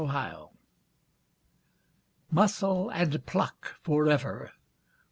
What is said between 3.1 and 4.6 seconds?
pluck forever!